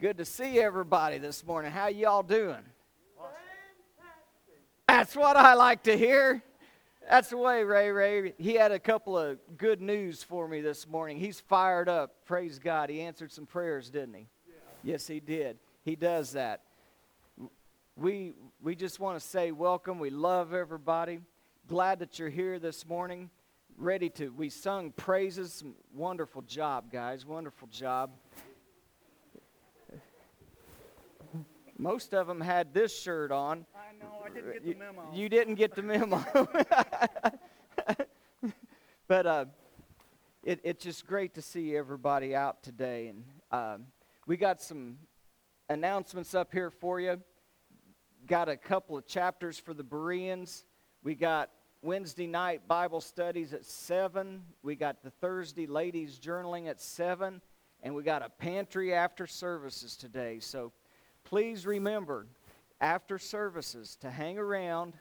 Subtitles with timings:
[0.00, 1.72] Good to see everybody this morning.
[1.72, 2.62] How y'all doing?
[4.86, 6.40] That's what I like to hear.
[7.10, 8.32] That's the way, Ray Ray.
[8.38, 11.18] He had a couple of good news for me this morning.
[11.18, 12.24] He's fired up.
[12.26, 12.90] Praise God.
[12.90, 14.28] He answered some prayers, didn't he?
[14.46, 14.92] Yeah.
[14.92, 15.58] Yes, he did.
[15.84, 16.62] He does that.
[17.96, 19.98] We we just want to say welcome.
[19.98, 21.18] We love everybody.
[21.66, 23.30] Glad that you're here this morning.
[23.76, 25.64] Ready to we sung praises.
[25.92, 27.26] Wonderful job, guys.
[27.26, 28.10] Wonderful job.
[31.80, 33.64] Most of them had this shirt on.
[33.72, 35.08] I know, I didn't get the memo.
[35.12, 36.24] You, you didn't get the memo.
[39.06, 39.44] but uh,
[40.42, 43.06] it, it's just great to see everybody out today.
[43.08, 43.76] And uh,
[44.26, 44.98] we got some
[45.68, 47.20] announcements up here for you.
[48.26, 50.64] Got a couple of chapters for the Bereans.
[51.04, 51.50] We got
[51.80, 54.42] Wednesday night Bible studies at 7.
[54.64, 57.40] We got the Thursday ladies journaling at 7.
[57.84, 60.40] And we got a pantry after services today.
[60.40, 60.72] So
[61.24, 62.26] please remember
[62.80, 64.94] after services to hang around,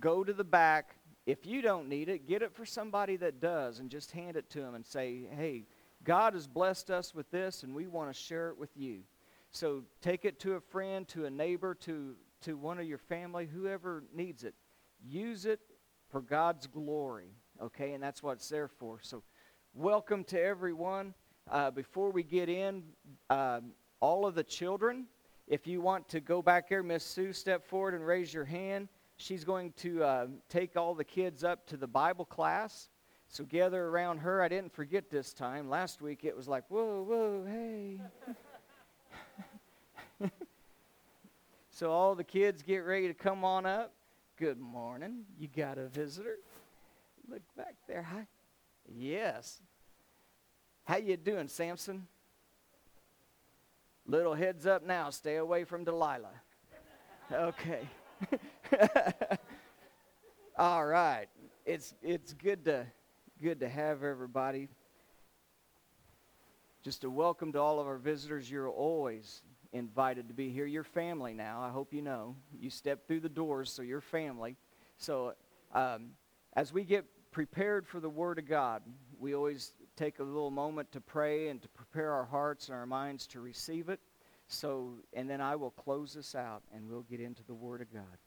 [0.00, 0.96] go to the back.
[1.26, 4.50] If you don't need it, get it for somebody that does and just hand it
[4.50, 5.64] to them and say, hey,
[6.04, 9.00] God has blessed us with this and we want to share it with you.
[9.50, 13.46] So take it to a friend, to a neighbor, to, to one of your family,
[13.46, 14.54] whoever needs it.
[15.04, 15.60] Use it
[16.10, 17.30] for God's glory,
[17.62, 17.92] okay?
[17.92, 18.98] And that's what it's there for.
[19.02, 19.22] So
[19.74, 21.14] welcome to everyone.
[21.50, 22.82] Uh, before we get in,
[23.30, 23.60] uh,
[24.00, 25.06] all of the children,
[25.52, 28.88] if you want to go back here, Miss Sue, step forward and raise your hand.
[29.18, 32.88] She's going to uh, take all the kids up to the Bible class.
[33.28, 34.40] So gather around her.
[34.40, 35.68] I didn't forget this time.
[35.68, 38.00] Last week it was like, whoa, whoa, hey.
[41.70, 43.92] so all the kids get ready to come on up.
[44.38, 45.26] Good morning.
[45.38, 46.38] You got a visitor?
[47.28, 48.02] Look back there.
[48.02, 48.26] Hi.
[48.90, 49.60] Yes.
[50.84, 52.06] How you doing, Samson?
[54.06, 56.34] Little heads up now, stay away from Delilah.
[57.32, 57.88] Okay.
[60.58, 61.28] All right.
[61.64, 62.86] It's it's good to
[63.40, 64.68] good to have everybody.
[66.82, 68.50] Just a welcome to all of our visitors.
[68.50, 70.66] You're always invited to be here.
[70.66, 71.62] You're family now.
[71.62, 72.34] I hope you know.
[72.58, 74.56] You step through the doors, so you're family.
[74.98, 75.34] So
[75.72, 76.10] um,
[76.54, 78.82] as we get prepared for the Word of God,
[79.18, 82.86] we always take a little moment to pray and to prepare our hearts and our
[82.86, 84.00] minds to receive it.
[84.48, 87.92] So, and then I will close this out and we'll get into the Word of
[87.92, 88.18] God.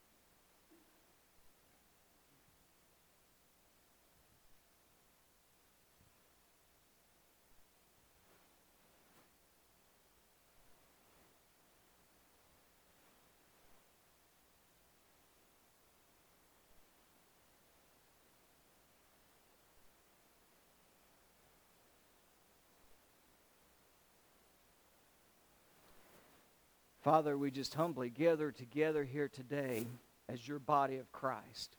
[27.06, 29.86] Father, we just humbly gather together here today
[30.28, 31.78] as your body of Christ.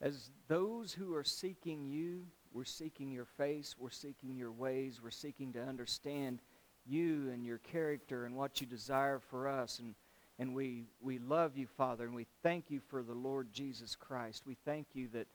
[0.00, 5.12] As those who are seeking you, we're seeking your face, we're seeking your ways, we're
[5.12, 6.40] seeking to understand
[6.84, 9.78] you and your character and what you desire for us.
[9.78, 9.94] And,
[10.40, 14.48] and we, we love you, Father, and we thank you for the Lord Jesus Christ.
[14.48, 15.28] We thank you that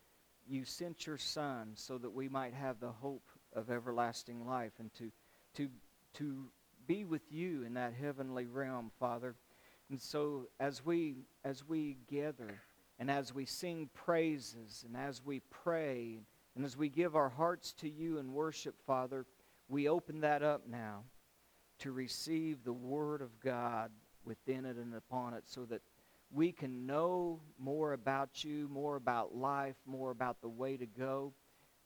[0.46, 4.94] you sent your Son so that we might have the hope of everlasting life and
[4.96, 5.10] to,
[5.56, 5.70] to,
[6.16, 6.50] to
[6.88, 9.36] be with you in that heavenly realm, Father.
[9.90, 12.62] And so as we as we gather
[13.00, 16.20] and as we sing praises and as we pray
[16.56, 19.26] and as we give our hearts to you in worship, Father,
[19.68, 21.04] we open that up now
[21.80, 23.92] to receive the word of God
[24.24, 25.82] within it and upon it so that
[26.32, 31.34] we can know more about you, more about life, more about the way to go.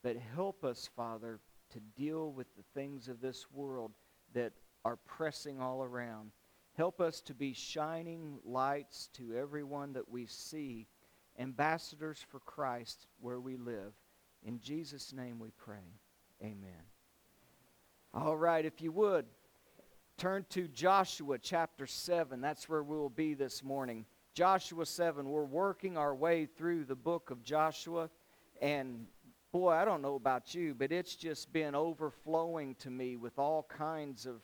[0.02, 1.40] But help us, Father,
[1.70, 3.92] to deal with the things of this world
[4.34, 4.52] that
[4.86, 6.30] are pressing all around.
[6.76, 10.86] Help us to be shining lights to everyone that we see,
[11.40, 13.94] ambassadors for Christ where we live.
[14.44, 15.98] In Jesus' name we pray.
[16.40, 16.84] Amen.
[18.14, 19.26] All right, if you would,
[20.18, 22.40] turn to Joshua chapter 7.
[22.40, 24.06] That's where we will be this morning.
[24.34, 25.28] Joshua 7.
[25.28, 28.08] We're working our way through the book of Joshua.
[28.62, 29.06] And
[29.50, 33.66] boy, I don't know about you, but it's just been overflowing to me with all
[33.68, 34.42] kinds of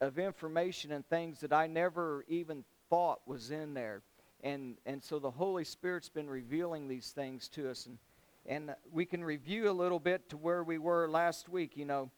[0.00, 4.02] of information and things that I never even thought was in there.
[4.42, 7.86] And, and so the Holy Spirit's been revealing these things to us.
[7.86, 7.98] And,
[8.46, 11.76] and we can review a little bit to where we were last week.
[11.76, 12.10] You know,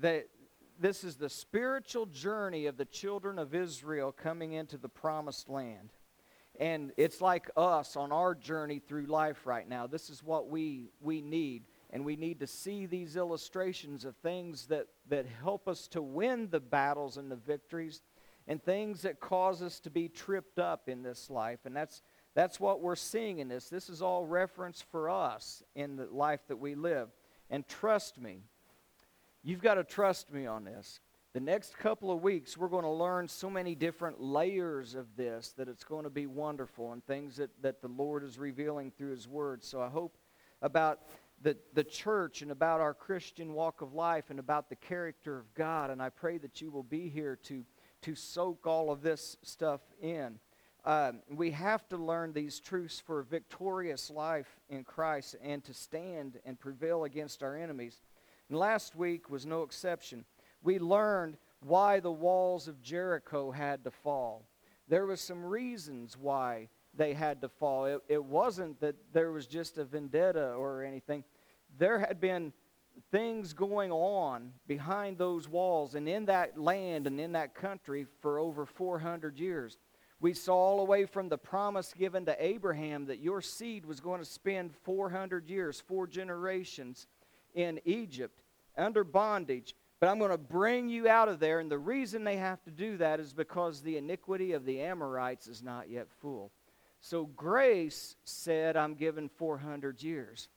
[0.00, 0.26] that
[0.78, 5.92] this is the spiritual journey of the children of Israel coming into the promised land.
[6.58, 9.86] And it's like us on our journey through life right now.
[9.86, 11.62] This is what we, we need
[11.92, 16.48] and we need to see these illustrations of things that, that help us to win
[16.50, 18.02] the battles and the victories
[18.46, 21.60] and things that cause us to be tripped up in this life.
[21.64, 22.02] And that's,
[22.34, 23.68] that's what we're seeing in this.
[23.68, 27.08] This is all reference for us in the life that we live.
[27.50, 28.44] And trust me,
[29.42, 31.00] you've got to trust me on this.
[31.32, 35.54] The next couple of weeks, we're going to learn so many different layers of this
[35.56, 39.10] that it's going to be wonderful and things that, that the Lord is revealing through
[39.10, 39.62] His Word.
[39.62, 40.16] So I hope
[40.60, 41.00] about
[41.40, 45.54] the, the church and about our Christian walk of life and about the character of
[45.54, 45.90] God.
[45.90, 47.64] And I pray that you will be here to,
[48.02, 50.38] to soak all of this stuff in.
[50.84, 55.74] Um, we have to learn these truths for a victorious life in Christ and to
[55.74, 58.00] stand and prevail against our enemies.
[58.48, 60.24] And last week was no exception.
[60.62, 64.46] We learned why the walls of Jericho had to fall.
[64.88, 66.68] There was some reasons why
[67.00, 67.86] they had to fall.
[67.86, 71.24] It, it wasn't that there was just a vendetta or anything.
[71.78, 72.52] There had been
[73.10, 78.38] things going on behind those walls and in that land and in that country for
[78.38, 79.78] over 400 years.
[80.20, 84.00] We saw all the way from the promise given to Abraham that your seed was
[84.00, 87.06] going to spend 400 years, four generations
[87.54, 88.42] in Egypt
[88.76, 89.74] under bondage.
[90.00, 91.60] But I'm going to bring you out of there.
[91.60, 95.46] And the reason they have to do that is because the iniquity of the Amorites
[95.46, 96.52] is not yet full.
[97.00, 100.48] So grace said, I'm given 400 years.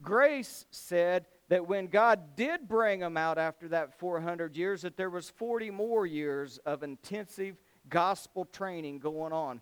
[0.00, 5.10] Grace said that when God did bring them out after that 400 years, that there
[5.10, 7.56] was 40 more years of intensive
[7.88, 9.60] gospel training going on.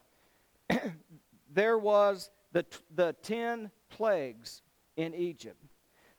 [1.52, 4.62] there was the, the 10 plagues
[4.96, 5.62] in Egypt.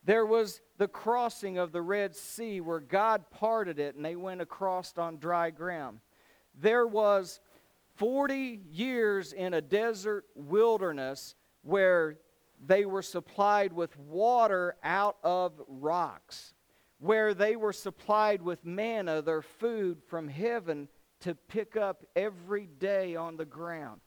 [0.04, 4.42] There was the crossing of the Red Sea where God parted it and they went
[4.42, 6.00] across on dry ground.
[6.56, 7.40] There was
[7.98, 12.18] 40 years in a desert wilderness where
[12.66, 16.54] they were supplied with water out of rocks,
[17.00, 20.88] where they were supplied with manna, their food from heaven,
[21.22, 24.02] to pick up every day on the ground.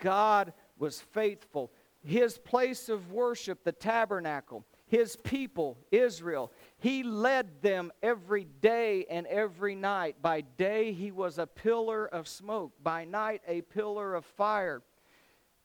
[0.00, 1.72] God was faithful.
[2.04, 9.26] His place of worship, the tabernacle, his people, Israel, he led them every day and
[9.26, 10.22] every night.
[10.22, 14.82] By day, he was a pillar of smoke, by night, a pillar of fire.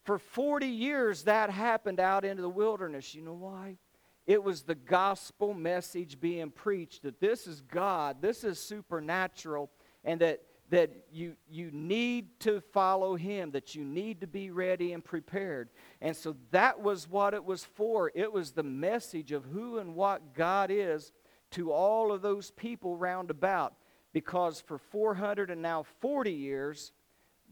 [0.03, 3.13] For 40 years, that happened out into the wilderness.
[3.13, 3.77] You know why?
[4.25, 9.69] It was the gospel message being preached that this is God, this is supernatural,
[10.03, 10.41] and that
[10.71, 15.69] that you, you need to follow him, that you need to be ready and prepared.
[15.99, 18.09] And so that was what it was for.
[18.15, 21.11] It was the message of who and what God is
[21.51, 23.73] to all of those people round about.
[24.13, 26.93] Because for 400 and now 40 years,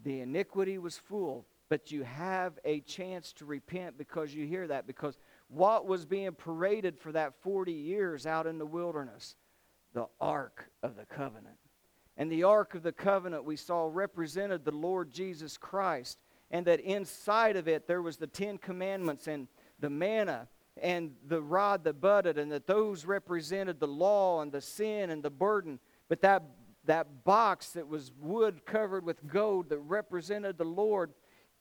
[0.03, 1.45] the iniquity was full.
[1.67, 4.87] But you have a chance to repent because you hear that.
[4.87, 5.19] Because
[5.49, 9.35] what was being paraded for that 40 years out in the wilderness?
[9.93, 11.57] The Ark of the Covenant.
[12.19, 16.19] And the Ark of the Covenant we saw represented the Lord Jesus Christ,
[16.51, 19.47] and that inside of it there was the Ten Commandments and
[19.79, 20.49] the manna
[20.81, 25.23] and the rod that budded, and that those represented the law and the sin and
[25.23, 25.79] the burden.
[26.09, 26.43] But that,
[26.83, 31.13] that box that was wood covered with gold that represented the Lord,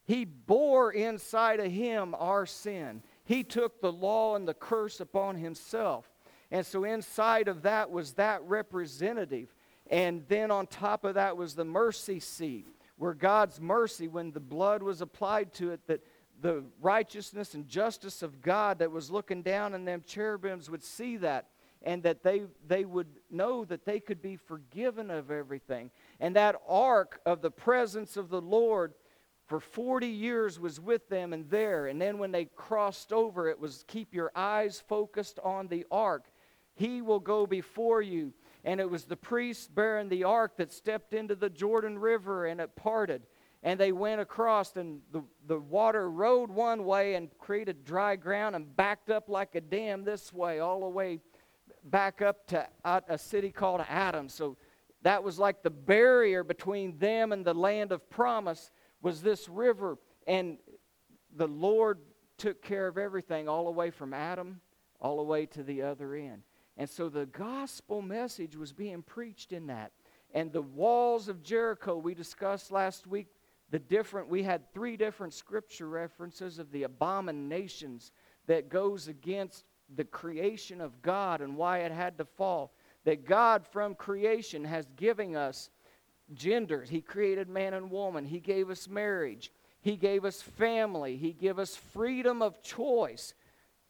[0.07, 3.05] He bore inside of Him our sin.
[3.25, 6.11] He took the law and the curse upon Himself.
[6.51, 9.55] And so inside of that was that representative.
[9.89, 14.41] And then on top of that was the mercy seat, where God's mercy, when the
[14.41, 16.05] blood was applied to it, that
[16.41, 21.17] the righteousness and justice of God that was looking down and them cherubims would see
[21.19, 21.49] that
[21.83, 25.91] and that they, they would know that they could be forgiven of everything.
[26.21, 28.95] And that ark of the presence of the Lord
[29.47, 31.87] for 40 years was with them and there.
[31.87, 36.27] And then when they crossed over, it was keep your eyes focused on the ark.
[36.75, 38.33] He will go before you
[38.69, 42.61] and it was the priests bearing the ark that stepped into the Jordan River and
[42.61, 43.23] it parted.
[43.63, 48.55] And they went across, and the, the water rode one way and created dry ground
[48.55, 51.21] and backed up like a dam this way, all the way
[51.83, 54.29] back up to a city called Adam.
[54.29, 54.59] So
[55.01, 58.71] that was like the barrier between them and the land of promise
[59.01, 59.97] was this river.
[60.27, 60.59] And
[61.35, 62.01] the Lord
[62.37, 64.61] took care of everything all the way from Adam
[65.01, 66.43] all the way to the other end.
[66.79, 69.91] And so the gospel message was being preached in that.
[70.33, 73.27] And the walls of Jericho, we discussed last week
[73.71, 78.13] the different, we had three different scripture references of the abominations
[78.47, 82.73] that goes against the creation of God and why it had to fall.
[83.05, 85.71] That God from creation has given us
[86.35, 86.89] genders.
[86.89, 88.25] He created man and woman.
[88.25, 89.51] He gave us marriage.
[89.81, 91.17] He gave us family.
[91.17, 93.35] He gave us freedom of choice.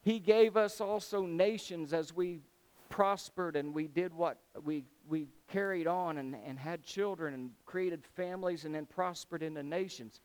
[0.02, 2.40] He gave us also nations as we
[2.98, 8.04] prospered and we did what we, we carried on and, and had children and created
[8.16, 10.20] families and then prospered in the nations.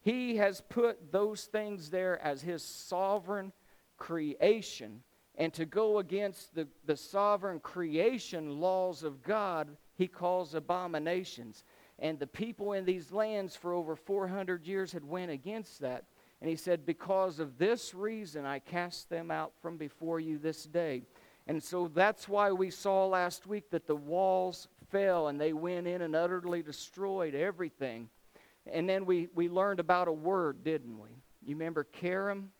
[0.00, 3.52] He has put those things there as His sovereign
[3.98, 5.02] creation.
[5.34, 11.64] And to go against the, the sovereign creation laws of God, He calls abominations.
[11.98, 16.04] And the people in these lands for over 400 years had went against that.
[16.40, 20.64] And he said, Because of this reason I cast them out from before you this
[20.64, 21.02] day.
[21.46, 25.86] And so that's why we saw last week that the walls fell and they went
[25.86, 28.08] in and utterly destroyed everything.
[28.66, 31.10] And then we, we learned about a word, didn't we?
[31.44, 32.50] You remember Karam?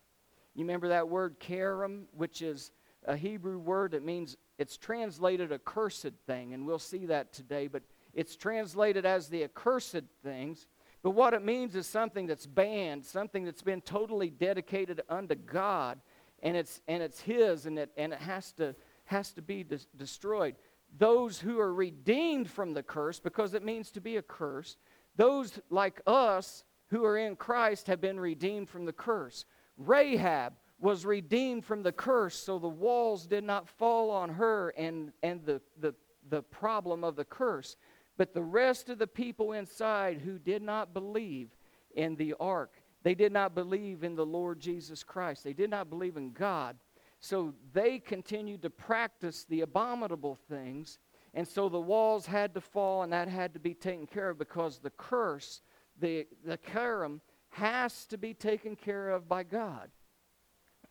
[0.55, 2.71] You remember that word Karam, which is
[3.05, 7.66] a Hebrew word that means it's translated a cursed thing, and we'll see that today,
[7.66, 7.83] but
[8.14, 10.66] it's translated as the accursed things.
[11.02, 16.00] But what it means is something that's banned, something that's been totally dedicated unto God,
[16.46, 18.76] and it's, and it's His, and it, and it has to,
[19.06, 20.54] has to be des- destroyed.
[20.96, 24.76] Those who are redeemed from the curse, because it means to be a curse,
[25.16, 29.44] those like us who are in Christ have been redeemed from the curse.
[29.76, 35.12] Rahab was redeemed from the curse, so the walls did not fall on her and,
[35.24, 35.96] and the, the,
[36.28, 37.76] the problem of the curse.
[38.16, 41.48] But the rest of the people inside who did not believe
[41.96, 45.88] in the ark, they did not believe in the Lord Jesus Christ, they did not
[45.88, 46.76] believe in God.
[47.20, 50.98] So they continued to practice the abominable things.
[51.32, 54.40] And so the walls had to fall and that had to be taken care of
[54.40, 55.62] because the curse,
[56.00, 57.20] the, the karam,
[57.50, 59.88] has to be taken care of by God.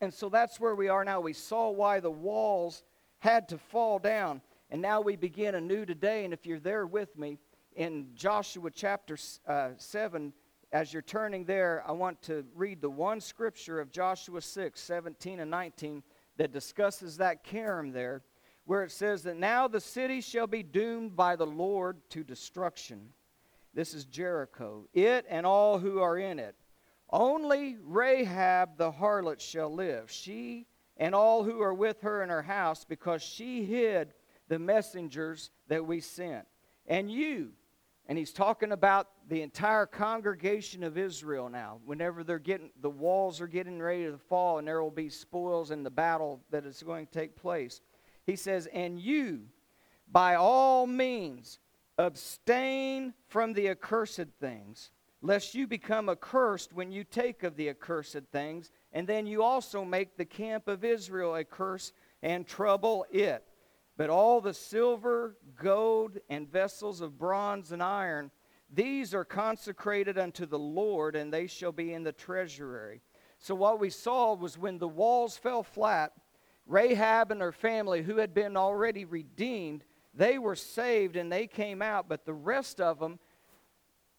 [0.00, 1.20] And so that's where we are now.
[1.20, 2.82] We saw why the walls
[3.18, 4.40] had to fall down.
[4.70, 6.24] And now we begin anew today.
[6.24, 7.36] And if you're there with me
[7.74, 10.32] in Joshua chapter uh, 7,
[10.76, 15.40] as you're turning there, I want to read the one scripture of Joshua 6, 17
[15.40, 16.02] and 19
[16.36, 18.20] that discusses that karam there,
[18.66, 23.08] where it says that now the city shall be doomed by the Lord to destruction.
[23.72, 26.54] This is Jericho, it and all who are in it.
[27.08, 30.66] Only Rahab the harlot shall live, she
[30.98, 34.12] and all who are with her in her house, because she hid
[34.48, 36.46] the messengers that we sent.
[36.86, 37.52] And you,
[38.06, 41.80] and he's talking about the entire congregation of Israel now.
[41.84, 45.70] Whenever they're getting the walls are getting ready to fall and there will be spoils
[45.70, 47.80] in the battle that is going to take place.
[48.24, 49.48] He says, "And you
[50.06, 51.58] by all means
[51.98, 54.90] abstain from the accursed things,
[55.22, 59.84] lest you become accursed when you take of the accursed things, and then you also
[59.84, 63.44] make the camp of Israel a curse and trouble it."
[63.96, 68.30] But all the silver, gold, and vessels of bronze and iron,
[68.72, 73.00] these are consecrated unto the Lord, and they shall be in the treasury.
[73.38, 76.12] So, what we saw was when the walls fell flat,
[76.66, 81.80] Rahab and her family, who had been already redeemed, they were saved and they came
[81.80, 83.18] out, but the rest of them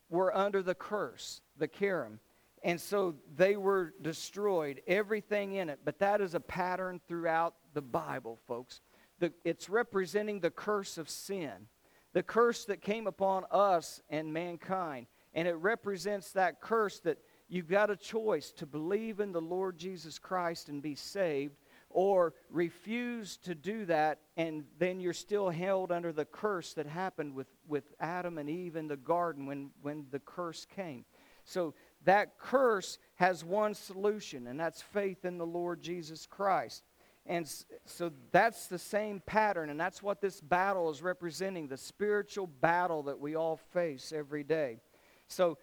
[0.10, 2.20] were under the curse, the Karam.
[2.64, 5.80] And so they were destroyed, everything in it.
[5.84, 8.82] But that is a pattern throughout the Bible, folks
[9.20, 11.68] the, it's representing the curse of sin,
[12.14, 15.08] the curse that came upon us and mankind.
[15.34, 19.78] And it represents that curse that you've got a choice to believe in the Lord
[19.78, 21.58] Jesus Christ and be saved,
[21.90, 27.34] or refuse to do that, and then you're still held under the curse that happened
[27.34, 31.06] with, with Adam and Eve in the garden when, when the curse came.
[31.44, 36.84] So that curse has one solution, and that's faith in the Lord Jesus Christ.
[37.28, 37.46] And
[37.86, 43.04] so that's the same pattern, and that's what this battle is representing the spiritual battle
[43.04, 44.80] that we all face every day.
[45.28, 45.58] So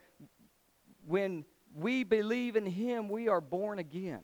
[1.07, 4.21] when we believe in Him, we are born again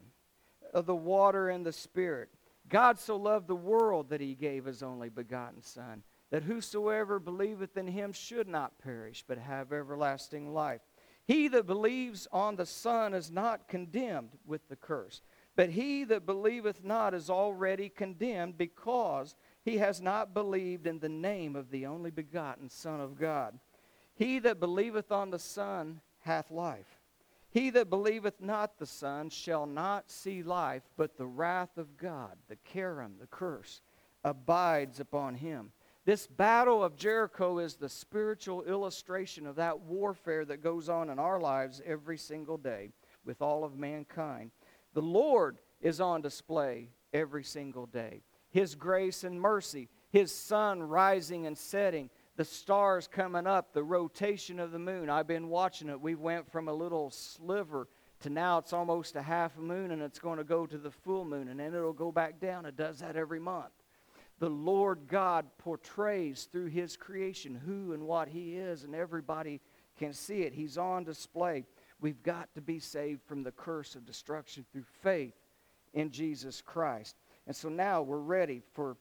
[0.75, 2.29] of the water and the Spirit.
[2.69, 7.79] God so loved the world that He gave His only begotten Son, that whosoever believeth
[7.79, 10.83] in Him should not perish, but have everlasting life.
[11.27, 15.23] He that believes on the Son is not condemned with the curse.
[15.57, 21.09] But he that believeth not is already condemned because he has not believed in the
[21.09, 23.59] name of the only begotten Son of God.
[24.15, 27.01] He that believeth on the Son hath life.
[27.51, 32.37] He that believeth not the Son shall not see life, but the wrath of God,
[32.49, 33.81] the karam, the curse,
[34.23, 35.73] abides upon him.
[36.05, 41.19] This battle of Jericho is the spiritual illustration of that warfare that goes on in
[41.19, 42.91] our lives every single day
[43.25, 44.51] with all of mankind.
[44.93, 48.23] The Lord is on display every single day.
[48.51, 54.59] His grace and mercy, His sun rising and setting, the stars coming up, the rotation
[54.59, 55.11] of the moon.
[55.11, 56.01] I've been watching it.
[56.01, 57.87] We went from a little sliver
[58.21, 61.25] to now it's almost a half moon and it's going to go to the full
[61.25, 62.67] moon and then it'll go back down.
[62.67, 63.73] It does that every month.
[64.41, 69.61] the Lord God portrays through his creation who and what he is, and everybody
[69.99, 70.55] can see it.
[70.55, 71.65] He's on display.
[72.01, 75.35] We've got to be saved from the curse of destruction through faith
[75.93, 77.17] in Jesus Christ.
[77.47, 78.97] And so now we're ready for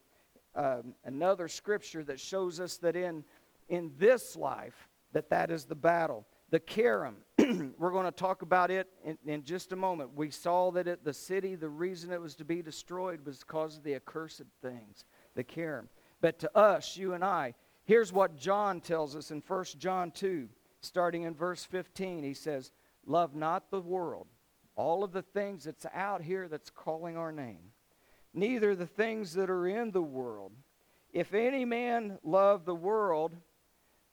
[0.54, 3.24] um, another scripture that shows us that in,
[3.68, 6.26] in this life, that that is the battle.
[6.50, 7.16] The Karam,
[7.78, 10.10] we're going to talk about it in, in just a moment.
[10.16, 13.76] We saw that it, the city, the reason it was to be destroyed was because
[13.76, 15.04] of the accursed things,
[15.36, 15.88] the Karam.
[16.20, 17.54] But to us, you and I,
[17.84, 20.48] here's what John tells us in 1 John 2,
[20.80, 22.24] starting in verse 15.
[22.24, 22.72] He says,
[23.06, 24.26] Love not the world,
[24.76, 27.72] all of the things that's out here that's calling our name,
[28.32, 30.52] neither the things that are in the world.
[31.12, 33.36] If any man love the world,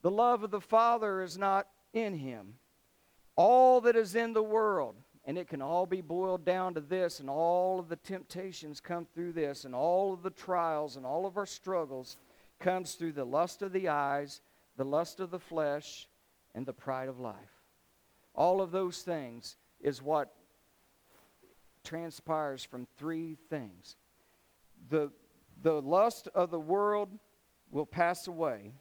[0.02, 2.56] the love of the Father is not in him.
[3.36, 7.20] All that is in the world, and it can all be boiled down to this,
[7.20, 11.26] and all of the temptations come through this, and all of the trials and all
[11.26, 12.18] of our struggles
[12.60, 14.42] comes through the lust of the eyes,
[14.78, 16.08] the lust of the flesh,
[16.56, 17.57] and the pride of life.
[18.38, 20.34] All of those things is what
[21.84, 23.96] transpires from three things.
[24.90, 25.12] The,
[25.64, 27.10] the lust of the world
[27.72, 28.74] will pass away.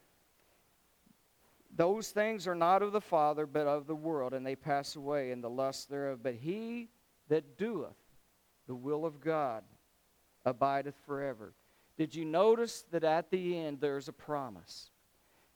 [1.74, 5.30] Those things are not of the Father, but of the world, and they pass away,
[5.30, 6.20] and the lust thereof.
[6.22, 6.90] But he
[7.28, 7.96] that doeth
[8.66, 9.62] the will of God
[10.44, 11.54] abideth forever.
[11.96, 14.90] Did you notice that at the end there's a promise?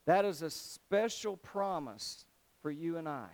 [0.05, 2.25] That is a special promise
[2.61, 3.29] for you and I.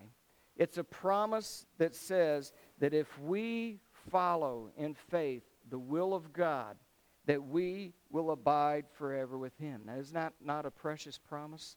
[0.58, 3.80] It's a promise that says that if we
[4.12, 6.76] follow in faith the will of God,
[7.26, 9.82] that we will abide forever with Him.
[9.86, 11.76] Now, is that not a precious promise?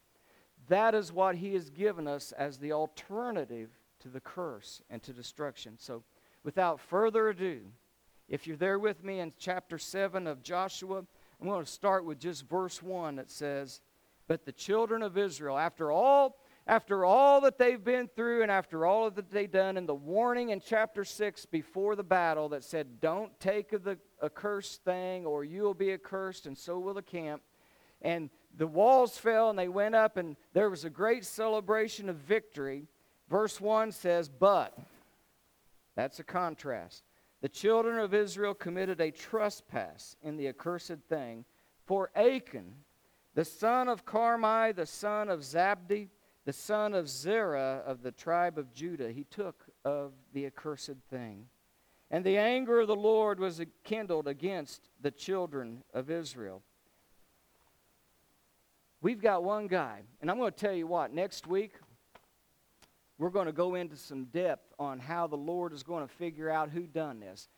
[0.69, 3.71] That is what He has given us as the alternative
[4.01, 5.75] to the curse and to destruction.
[5.79, 6.05] So,
[6.45, 7.61] without further ado,
[8.29, 11.05] if you're there with me in chapter 7 of Joshua,
[11.41, 13.81] I'm going to start with just verse 1 that says,
[14.29, 16.37] But the children of Israel, after all
[16.71, 20.51] after all that they've been through and after all that they've done, and the warning
[20.51, 25.75] in chapter 6 before the battle that said, Don't take the accursed thing, or you'll
[25.75, 27.43] be accursed, and so will the camp.
[28.03, 32.15] And the walls fell, and they went up, and there was a great celebration of
[32.15, 32.87] victory.
[33.29, 34.79] Verse 1 says, But,
[35.97, 37.03] that's a contrast.
[37.41, 41.47] The children of Israel committed a trespass in the accursed thing,
[41.85, 42.75] for Achan,
[43.35, 46.11] the son of Carmi, the son of Zabdi,
[46.51, 51.47] the son of Zerah of the tribe of Judah, he took of the accursed thing.
[52.11, 56.63] And the anger of the Lord was kindled against the children of Israel.
[59.01, 61.75] We've got one guy, and I'm going to tell you what, next week,
[63.17, 66.51] we're going to go into some depth on how the Lord is going to figure
[66.51, 67.49] out who done this.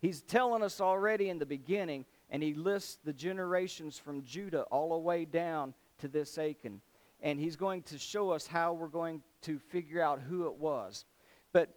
[0.00, 4.90] He's telling us already in the beginning, and he lists the generations from Judah all
[4.90, 6.80] the way down to this Achan
[7.20, 11.04] and he's going to show us how we're going to figure out who it was.
[11.52, 11.74] But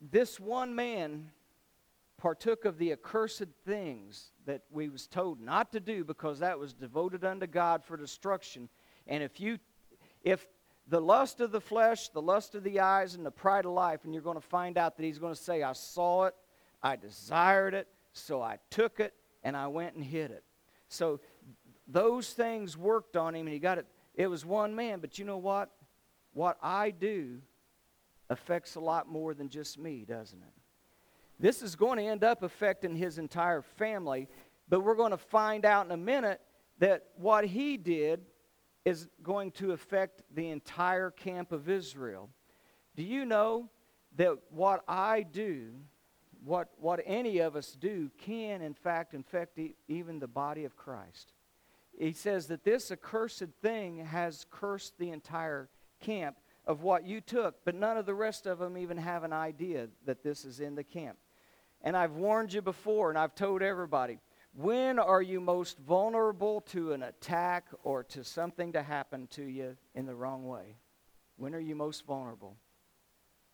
[0.00, 1.30] this one man
[2.16, 6.72] partook of the accursed things that we was told not to do because that was
[6.72, 8.68] devoted unto God for destruction.
[9.06, 9.58] And if you
[10.22, 10.46] if
[10.88, 14.04] the lust of the flesh, the lust of the eyes, and the pride of life,
[14.04, 16.34] and you're going to find out that he's going to say, I saw it,
[16.82, 20.44] I desired it, so I took it, and I went and hid it.
[20.88, 21.20] So
[21.86, 25.24] those things worked on him, and he got it it was one man, but you
[25.24, 25.70] know what?
[26.32, 27.38] What I do
[28.30, 30.54] affects a lot more than just me, doesn't it?
[31.38, 34.28] This is going to end up affecting his entire family,
[34.68, 36.40] but we're going to find out in a minute
[36.78, 38.22] that what he did
[38.84, 42.30] is going to affect the entire camp of Israel.
[42.96, 43.68] Do you know
[44.16, 45.72] that what I do,
[46.44, 51.32] what, what any of us do, can in fact infect even the body of Christ?
[51.98, 55.68] He says that this accursed thing has cursed the entire
[56.00, 59.32] camp of what you took, but none of the rest of them even have an
[59.32, 61.18] idea that this is in the camp.
[61.82, 64.18] And I've warned you before, and I've told everybody
[64.56, 69.76] when are you most vulnerable to an attack or to something to happen to you
[69.94, 70.76] in the wrong way?
[71.36, 72.56] When are you most vulnerable?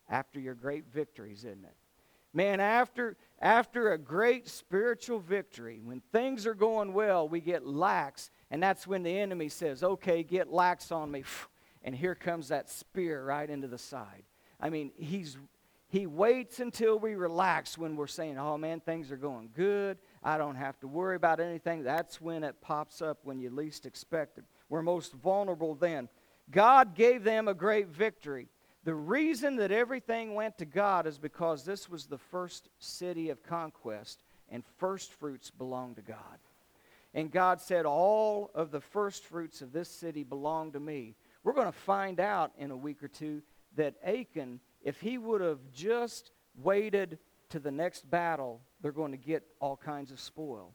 [0.08, 1.76] After your great victories, isn't it?
[2.32, 8.30] Man, after, after a great spiritual victory, when things are going well, we get lax,
[8.50, 11.24] and that's when the enemy says, Okay, get lax on me.
[11.82, 14.24] And here comes that spear right into the side.
[14.60, 15.38] I mean, he's,
[15.88, 19.96] he waits until we relax when we're saying, Oh man, things are going good.
[20.22, 21.82] I don't have to worry about anything.
[21.82, 24.44] That's when it pops up when you least expect it.
[24.68, 26.10] We're most vulnerable then.
[26.50, 28.48] God gave them a great victory.
[28.84, 33.42] The reason that everything went to God is because this was the first city of
[33.42, 36.38] conquest, and first fruits belong to God.
[37.12, 41.14] And God said, All of the first fruits of this city belong to me.
[41.44, 43.42] We're going to find out in a week or two
[43.76, 47.18] that Achan, if he would have just waited
[47.50, 50.74] to the next battle, they're going to get all kinds of spoil.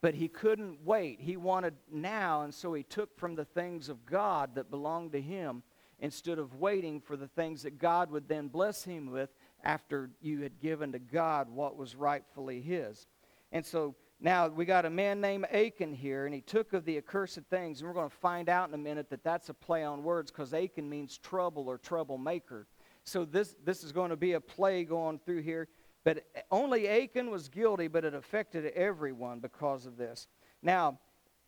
[0.00, 1.20] But he couldn't wait.
[1.20, 5.20] He wanted now, and so he took from the things of God that belonged to
[5.20, 5.62] him
[6.00, 9.30] instead of waiting for the things that God would then bless him with
[9.64, 13.06] after you had given to God what was rightfully his.
[13.52, 16.96] And so now we got a man named Achan here, and he took of the
[16.98, 19.84] accursed things, and we're going to find out in a minute that that's a play
[19.84, 22.66] on words because Achan means trouble or troublemaker.
[23.04, 25.68] So this, this is going to be a play going through here.
[26.04, 30.28] But only Achan was guilty, but it affected everyone because of this.
[30.62, 30.98] Now,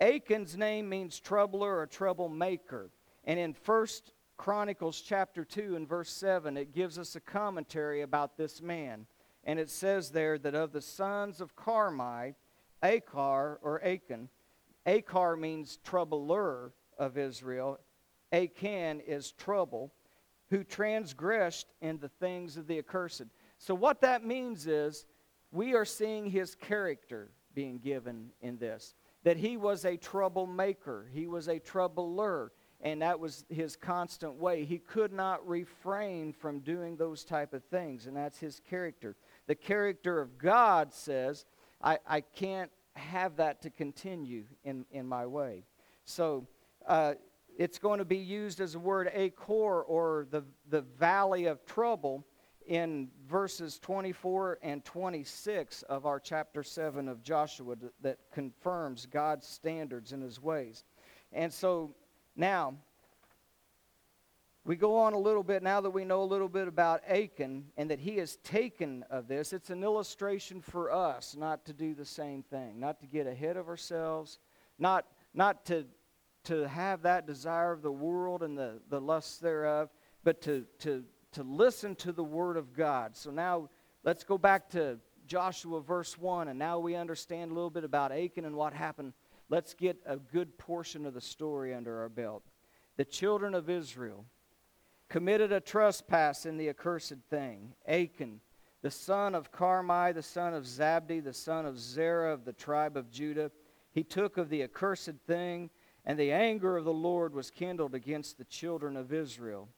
[0.00, 2.90] Achan's name means troubler or troublemaker.
[3.24, 8.36] And in First Chronicles chapter 2 and verse 7, it gives us a commentary about
[8.36, 9.06] this man.
[9.42, 12.34] And it says there that of the sons of Carmi,
[12.82, 14.28] Achar or Achan,
[14.86, 17.80] Achar means troubler of Israel.
[18.32, 19.92] Achan is trouble,
[20.50, 23.26] who transgressed in the things of the accursed.
[23.58, 25.04] So, what that means is
[25.50, 28.94] we are seeing his character being given in this.
[29.24, 34.64] That he was a troublemaker, he was a troubler, and that was his constant way.
[34.64, 39.16] He could not refrain from doing those type of things, and that's his character.
[39.46, 41.44] The character of God says,
[41.82, 45.64] I, I can't have that to continue in, in my way.
[46.04, 46.46] So,
[46.86, 47.14] uh,
[47.58, 52.24] it's going to be used as a word Achor or the, the valley of trouble
[52.68, 60.12] in verses 24 and 26 of our chapter 7 of Joshua that confirms God's standards
[60.12, 60.84] and his ways.
[61.32, 61.94] And so
[62.38, 62.74] now,
[64.64, 67.66] we go on a little bit now that we know a little bit about Achan
[67.76, 69.52] and that he has taken of this.
[69.52, 73.56] It's an illustration for us not to do the same thing, not to get ahead
[73.56, 74.38] of ourselves,
[74.78, 75.84] not, not to,
[76.44, 79.90] to have that desire of the world and the, the lusts thereof,
[80.24, 83.16] but to, to to listen to the Word of God.
[83.16, 83.68] So now
[84.04, 88.12] let's go back to Joshua verse 1, and now we understand a little bit about
[88.12, 89.12] Achan and what happened.
[89.48, 92.42] Let's get a good portion of the story under our belt.
[92.96, 94.24] The children of Israel
[95.08, 97.74] committed a trespass in the accursed thing.
[97.86, 98.40] Achan,
[98.82, 102.96] the son of Carmi, the son of Zabdi, the son of Zerah of the tribe
[102.96, 103.50] of Judah,
[103.92, 105.70] he took of the accursed thing,
[106.04, 109.68] and the anger of the Lord was kindled against the children of Israel.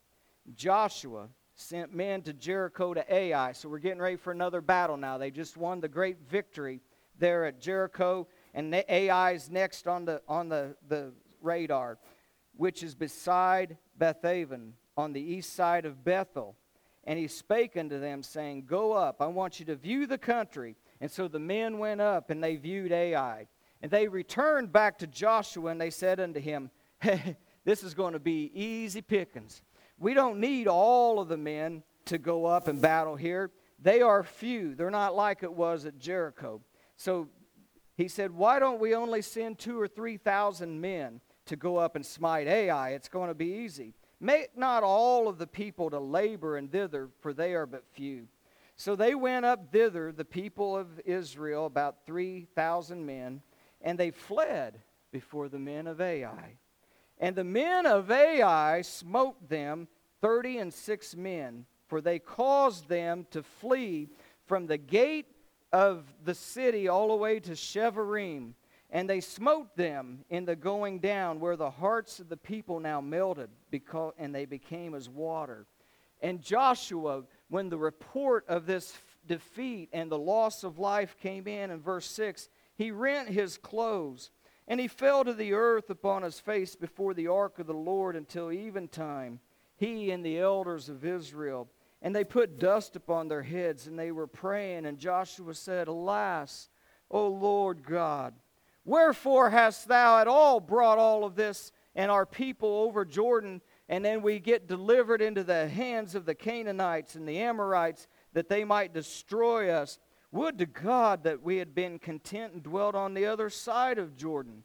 [0.54, 1.28] Joshua,
[1.60, 3.52] sent men to Jericho to Ai.
[3.52, 5.18] So we're getting ready for another battle now.
[5.18, 6.80] They just won the great victory
[7.18, 11.98] there at Jericho, and Ai is next on the on the, the radar,
[12.56, 16.56] which is beside Bethaven on the east side of Bethel.
[17.04, 20.76] And he spake unto them, saying, Go up, I want you to view the country.
[21.00, 23.48] And so the men went up and they viewed Ai.
[23.80, 28.14] And they returned back to Joshua and they said unto him, hey, This is going
[28.14, 29.62] to be easy pickings.
[29.98, 33.50] We don't need all of the men to go up and battle here.
[33.78, 34.74] They are few.
[34.74, 36.62] They're not like it was at Jericho.
[36.96, 37.28] So
[38.00, 41.96] he said, Why don't we only send two or three thousand men to go up
[41.96, 42.90] and smite Ai?
[42.90, 43.94] It's going to be easy.
[44.20, 48.28] Make not all of the people to labor and thither, for they are but few.
[48.76, 53.42] So they went up thither, the people of Israel, about 3,000 men,
[53.82, 54.80] and they fled
[55.12, 56.56] before the men of Ai.
[57.18, 59.88] And the men of Ai smote them,
[60.22, 64.08] thirty and six men, for they caused them to flee
[64.46, 65.26] from the gate
[65.72, 68.52] of the city all the way to Shevarim.
[68.90, 73.00] And they smote them in the going down, where the hearts of the people now
[73.00, 75.66] melted, because, and they became as water.
[76.20, 78.92] And Joshua, when the report of this
[79.26, 84.30] defeat and the loss of life came in, in verse 6, he rent his clothes
[84.66, 88.14] and he fell to the earth upon his face before the ark of the Lord
[88.14, 89.38] until eventime,
[89.76, 91.68] he and the elders of Israel.
[92.02, 94.86] And they put dust upon their heads, and they were praying.
[94.86, 96.68] And Joshua said, Alas,
[97.10, 98.34] O Lord God,
[98.84, 104.04] wherefore hast thou at all brought all of this and our people over Jordan, and
[104.04, 108.64] then we get delivered into the hands of the Canaanites and the Amorites, that they
[108.64, 109.98] might destroy us?
[110.32, 114.16] Would to God that we had been content and dwelt on the other side of
[114.16, 114.62] Jordan.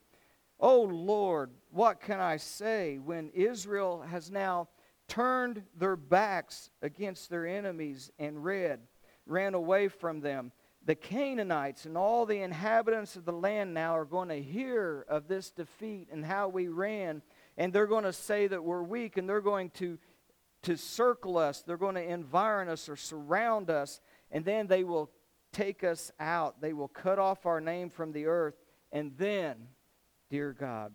[0.60, 4.67] Oh Lord, what can I say when Israel has now
[5.08, 8.80] turned their backs against their enemies and red,
[9.26, 10.52] ran away from them?
[10.86, 15.28] The Canaanites and all the inhabitants of the land now are going to hear of
[15.28, 17.24] this defeat and how we ran,
[17.58, 19.98] and they're going to say that we're weak, and they're going to,
[20.63, 24.00] to circle us, they're going to environ us or surround us,
[24.32, 25.10] and then they will
[25.52, 26.62] take us out.
[26.62, 28.56] They will cut off our name from the earth,
[28.91, 29.68] And then,
[30.30, 30.94] dear God,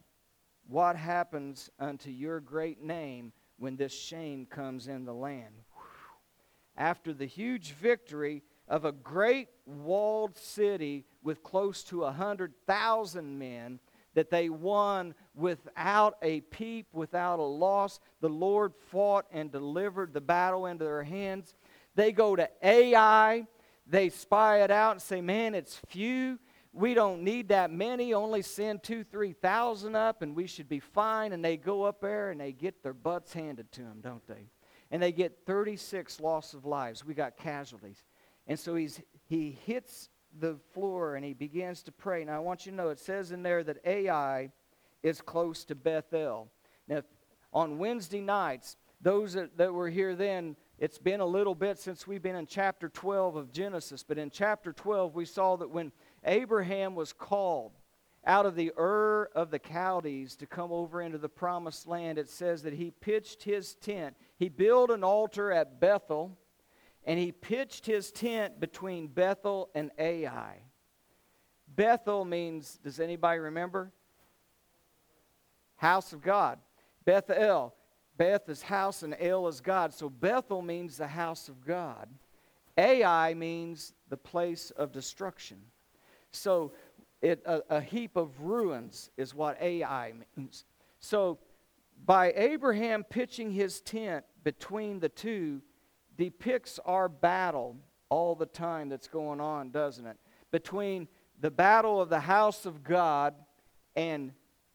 [0.69, 5.55] what happens unto your great name when this shame comes in the land?
[6.77, 13.39] After the huge victory of a great walled city with close to a hundred thousand
[13.39, 13.79] men
[14.15, 18.01] that they won without a peep, without a loss.
[18.21, 21.55] The Lord fought and delivered the battle into their hands.
[21.95, 23.47] They go to Ai,
[23.87, 26.39] they spy it out and say, Man, it's few.
[26.73, 28.15] We don't need that many.
[28.15, 31.33] Only send two, three thousand up, and we should be fine.
[31.33, 34.51] And they go up there and they get their butts handed to them, don't they?
[34.93, 37.05] And they get 36 loss of lives.
[37.05, 38.03] We got casualties.
[38.47, 42.25] And so he's, he hits the floor and he begins to pray.
[42.25, 44.51] Now, I want you to know it says in there that Ai
[45.03, 46.51] is close to Bethel.
[46.89, 47.03] Now,
[47.53, 52.07] on Wednesday nights, those that, that were here then, it's been a little bit since
[52.07, 55.93] we've been in chapter 12 of Genesis, but in chapter 12, we saw that when
[56.25, 57.73] Abraham was called
[58.25, 62.29] out of the Ur of the Chaldees to come over into the promised land, it
[62.29, 64.15] says that he pitched his tent.
[64.37, 66.37] He built an altar at Bethel
[67.05, 70.59] and he pitched his tent between Bethel and Ai.
[71.67, 73.91] Bethel means, does anybody remember?
[75.77, 76.59] House of God.
[77.07, 77.75] Bethel.
[78.19, 79.95] Beth is house and El is God.
[79.95, 82.07] So Bethel means the house of God.
[82.77, 85.59] Ai means the place of destruction.
[86.33, 86.73] So
[87.23, 90.65] it, a, a heap of ruins is what Ai means.
[90.99, 91.39] So
[92.05, 95.61] by Abraham pitching his tent between the two,
[96.17, 97.77] depicts our battle
[98.09, 100.17] all the time that's going on, doesn't it?
[100.51, 101.09] Between
[101.41, 103.35] the battle of the house of God
[103.97, 104.33] and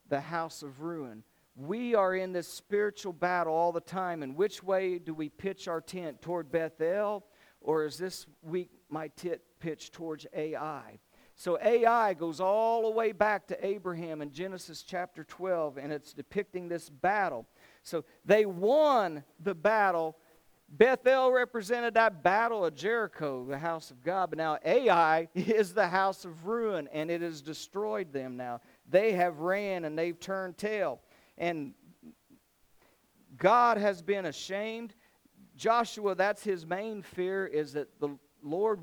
[0.09, 1.23] the house of ruin.
[1.55, 4.23] We are in this spiritual battle all the time.
[4.23, 6.21] And which way do we pitch our tent?
[6.21, 7.25] Toward Bethel?
[7.61, 10.99] Or is this week my tent pitched towards Ai?
[11.35, 16.13] So Ai goes all the way back to Abraham in Genesis chapter 12, and it's
[16.13, 17.45] depicting this battle.
[17.83, 20.17] So they won the battle
[20.69, 24.31] Bethel represented that battle of Jericho, the house of God.
[24.31, 28.61] But now Ai is the house of ruin, and it has destroyed them now.
[28.89, 31.01] They have ran and they've turned tail.
[31.37, 31.73] And
[33.37, 34.95] God has been ashamed.
[35.55, 38.09] Joshua, that's his main fear, is that the
[38.41, 38.79] Lord,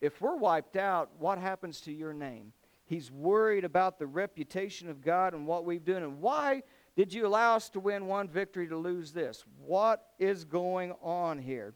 [0.00, 2.52] if we're wiped out, what happens to your name?
[2.84, 6.02] He's worried about the reputation of God and what we've done.
[6.02, 6.62] And why
[6.96, 9.44] did you allow us to win one victory to lose this?
[9.64, 11.74] What is going on here?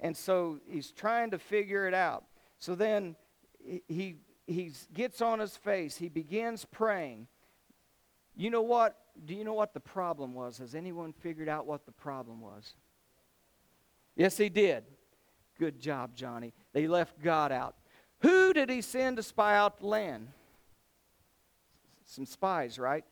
[0.00, 2.24] And so he's trying to figure it out.
[2.58, 3.16] So then
[3.86, 4.16] he,
[4.46, 5.96] he gets on his face.
[5.96, 7.28] He begins praying.
[8.34, 8.96] You know what?
[9.24, 10.58] Do you know what the problem was?
[10.58, 12.74] Has anyone figured out what the problem was?
[14.16, 14.84] Yes, he did.
[15.58, 16.52] Good job, Johnny.
[16.72, 17.76] They left God out.
[18.20, 20.28] Who did he send to spy out the land?
[22.04, 23.04] Some spies, right?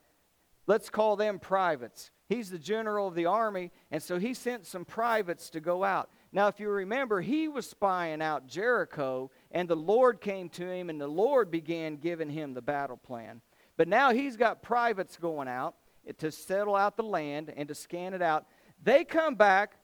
[0.66, 2.11] Let's call them privates.
[2.28, 6.09] He's the general of the army, and so he sent some privates to go out.
[6.33, 10.88] Now, if you remember, he was spying out Jericho, and the Lord came to him,
[10.88, 13.40] and the Lord began giving him the battle plan.
[13.76, 15.74] But now he's got privates going out
[16.18, 18.46] to settle out the land and to scan it out.
[18.83, 19.76] They come back.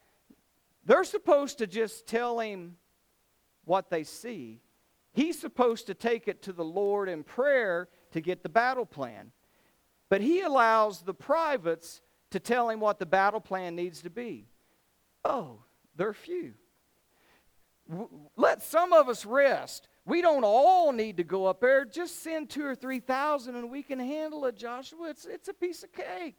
[0.85, 2.77] They're supposed to just tell him
[3.65, 4.61] what they see.
[5.13, 9.33] He's supposed to take it to the Lord in prayer to get the battle plan.
[10.09, 14.47] But he allows the privates to tell him what the battle plan needs to be.
[15.25, 15.59] Oh,
[15.97, 16.55] they're few.
[18.37, 19.89] Let some of us rest.
[20.07, 21.85] We don't all need to go up there.
[21.85, 25.11] Just send two or three thousand and we can handle it, Joshua.
[25.11, 26.37] It's, it's a piece of cake.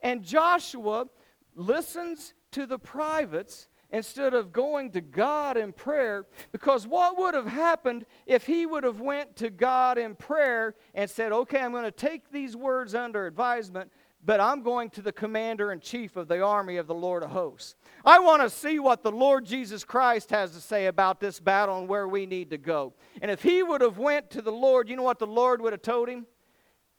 [0.00, 1.06] And Joshua
[1.54, 7.46] listens to the privates instead of going to God in prayer because what would have
[7.46, 11.84] happened if he would have went to God in prayer and said okay I'm going
[11.84, 13.90] to take these words under advisement
[14.24, 17.30] but I'm going to the commander in chief of the army of the Lord of
[17.30, 17.76] hosts.
[18.04, 21.78] I want to see what the Lord Jesus Christ has to say about this battle
[21.78, 22.94] and where we need to go.
[23.22, 25.72] And if he would have went to the Lord, you know what the Lord would
[25.72, 26.26] have told him?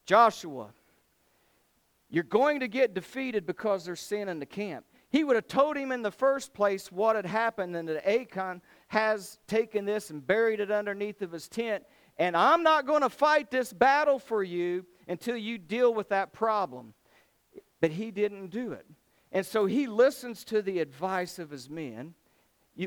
[0.06, 0.70] Joshua,
[2.10, 4.86] you're going to get defeated because there's sin in the camp.
[5.10, 8.62] He would have told him in the first place what had happened, and that Achan
[8.89, 11.84] has taken this and buried it underneath of his tent.
[12.17, 16.34] And I'm not going to fight this battle for you until you deal with that
[16.34, 16.93] problem.
[17.82, 18.86] But he didn't do it.
[19.32, 22.13] And so he listens to the advice of his men.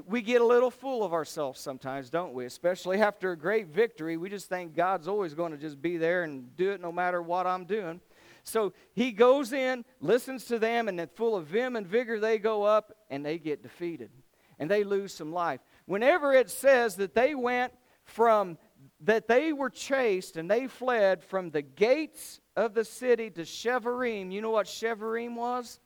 [0.07, 2.45] We get a little full of ourselves sometimes, don't we?
[2.45, 4.17] Especially after a great victory.
[4.17, 7.21] We just think God's always going to just be there and do it no matter
[7.21, 8.01] what I'm doing.
[8.43, 12.39] So he goes in, listens to them, and then full of vim and vigor, they
[12.39, 14.11] go up and they get defeated.
[14.59, 15.61] And they lose some life.
[15.87, 17.73] Whenever it says that they went
[18.05, 18.59] from
[19.01, 24.33] that they were chased and they fled from the gates of the city to Shevarim.
[24.33, 25.81] You know what Shevarim was?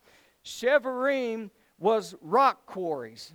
[0.44, 3.32] Shevarim was rock quarries.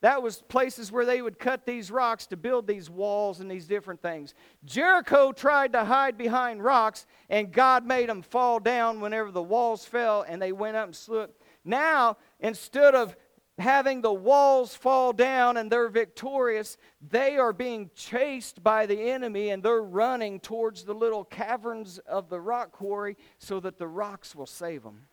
[0.00, 3.66] That was places where they would cut these rocks to build these walls and these
[3.66, 4.32] different things.
[4.64, 9.84] Jericho tried to hide behind rocks, and God made them fall down whenever the walls
[9.84, 11.26] fell, and they went up and slew.
[11.64, 13.16] Now, instead of
[13.58, 19.50] having the walls fall down and they're victorious, they are being chased by the enemy
[19.50, 24.34] and they're running towards the little caverns of the rock quarry so that the rocks
[24.34, 25.06] will save them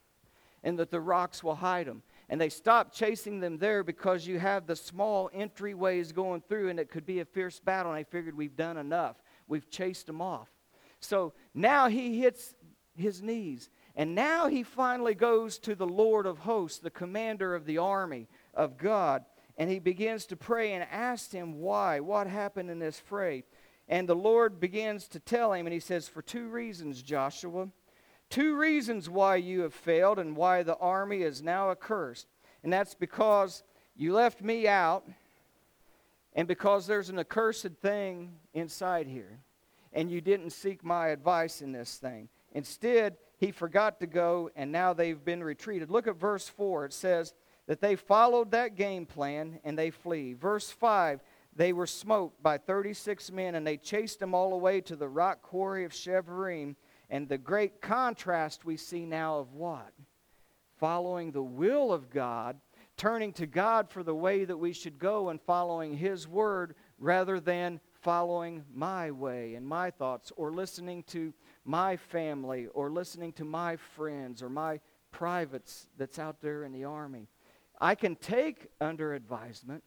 [0.63, 2.03] and that the rocks will hide them.
[2.29, 6.79] And they stop chasing them there because you have the small entryways going through and
[6.79, 7.91] it could be a fierce battle.
[7.91, 9.17] And they figured we've done enough.
[9.47, 10.49] We've chased them off.
[10.99, 12.55] So now he hits
[12.95, 17.65] his knees and now he finally goes to the Lord of hosts, the commander of
[17.65, 19.23] the army of God,
[19.57, 23.45] and he begins to pray and ask him why, what happened in this fray.
[23.88, 27.69] And the Lord begins to tell him, and he says, For two reasons, Joshua.
[28.29, 32.27] Two reasons why you have failed and why the army is now accursed.
[32.63, 33.63] And that's because
[33.95, 35.07] you left me out,
[36.33, 39.39] and because there's an accursed thing inside here.
[39.93, 42.27] And you didn't seek my advice in this thing.
[42.51, 45.89] Instead, he forgot to go, and now they've been retreated.
[45.89, 46.85] Look at verse 4.
[46.85, 47.33] It says
[47.67, 50.33] that they followed that game plan and they flee.
[50.33, 51.21] Verse 5
[51.55, 55.41] they were smoked by 36 men, and they chased them all away to the rock
[55.41, 56.75] quarry of Shevarim.
[57.09, 59.91] And the great contrast we see now of what?
[60.79, 62.57] Following the will of God,
[62.97, 67.39] turning to God for the way that we should go, and following His word rather
[67.39, 73.43] than following my way and my thoughts or listening to my family or listening to
[73.43, 74.79] my friends or my
[75.11, 77.27] privates that's out there in the army.
[77.81, 79.83] I can take under advisement,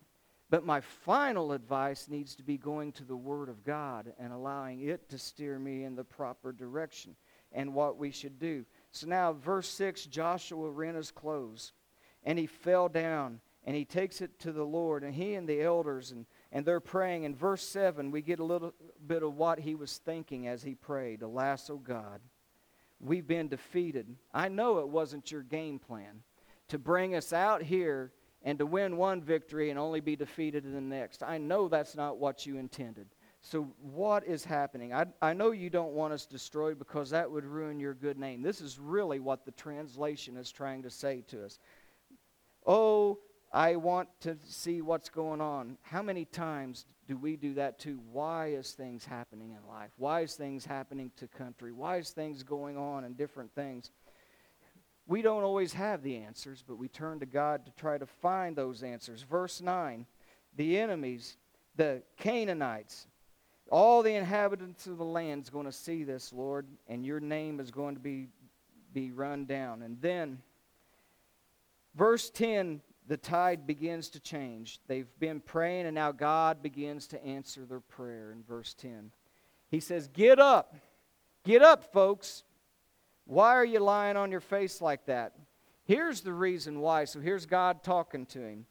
[0.50, 4.80] but my final advice needs to be going to the Word of God and allowing
[4.80, 7.16] it to steer me in the proper direction
[7.52, 8.64] and what we should do.
[8.90, 11.72] So now, verse 6 Joshua rent his clothes,
[12.24, 15.62] and he fell down, and he takes it to the Lord, and he and the
[15.62, 17.24] elders and and they're praying.
[17.24, 18.72] In verse 7, we get a little
[19.06, 21.22] bit of what he was thinking as he prayed.
[21.22, 22.20] Alas, O God,
[23.00, 24.16] we've been defeated.
[24.32, 26.22] I know it wasn't your game plan
[26.68, 30.72] to bring us out here and to win one victory and only be defeated in
[30.72, 31.22] the next.
[31.22, 33.09] I know that's not what you intended.
[33.40, 34.92] So, what is happening?
[34.92, 38.42] I, I know you don't want us destroyed because that would ruin your good name.
[38.42, 41.59] This is really what the translation is trying to say to us.
[42.66, 43.20] Oh,
[43.53, 45.79] I want to see what's going on.
[45.83, 48.01] How many times do we do that too?
[48.12, 49.90] Why is things happening in life?
[49.96, 51.72] Why is things happening to country?
[51.72, 53.90] Why is things going on and different things?
[55.09, 58.55] We don't always have the answers, but we turn to God to try to find
[58.55, 59.23] those answers.
[59.23, 60.07] Verse 9
[60.57, 61.37] the enemies,
[61.77, 63.07] the Canaanites,
[63.71, 67.61] all the inhabitants of the land is going to see this, Lord, and your name
[67.61, 68.29] is going to be,
[68.92, 69.83] be run down.
[69.83, 70.38] And then,
[71.94, 74.81] verse 10 the tide begins to change.
[74.87, 79.11] They've been praying, and now God begins to answer their prayer in verse 10.
[79.71, 80.77] He says, Get up.
[81.44, 82.44] Get up, folks.
[83.29, 85.35] Why are you lying on your face like that?
[85.85, 87.05] Here's the reason why.
[87.05, 88.64] So here's God talking to him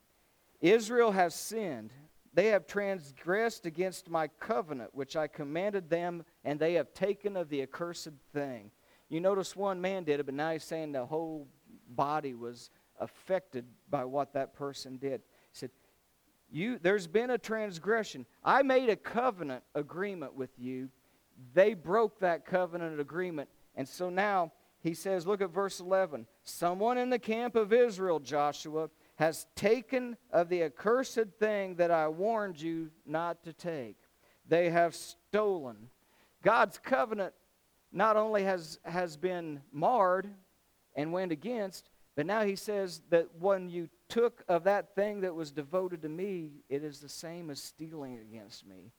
[0.62, 1.94] Israel has sinned.
[2.34, 7.50] They have transgressed against my covenant, which I commanded them, and they have taken of
[7.50, 8.72] the accursed thing.
[9.10, 11.48] You notice one man did it, but now he's saying the whole
[11.90, 15.22] body was affected by what that person did.
[15.52, 15.72] He said,
[16.50, 18.26] you, There's been a transgression.
[18.44, 20.90] I made a covenant agreement with you.
[21.54, 23.50] They broke that covenant agreement.
[23.78, 26.26] And so now he says, Look at verse 11.
[26.44, 32.08] Someone in the camp of Israel, Joshua, has taken of the accursed thing that I
[32.08, 33.96] warned you not to take.
[34.48, 35.90] They have stolen.
[36.44, 37.34] God's covenant
[37.92, 40.30] not only has, has been marred
[40.96, 45.36] and went against, but now he says that when you took of that thing that
[45.36, 48.92] was devoted to me, it is the same as stealing against me.